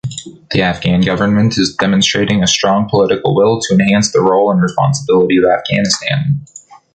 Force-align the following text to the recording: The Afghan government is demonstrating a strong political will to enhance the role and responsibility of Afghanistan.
The 0.49 0.63
Afghan 0.63 1.01
government 1.01 1.59
is 1.59 1.75
demonstrating 1.75 2.41
a 2.41 2.47
strong 2.47 2.89
political 2.89 3.35
will 3.35 3.59
to 3.61 3.73
enhance 3.75 4.11
the 4.11 4.19
role 4.21 4.49
and 4.49 4.59
responsibility 4.59 5.37
of 5.37 5.43
Afghanistan. 5.45 6.39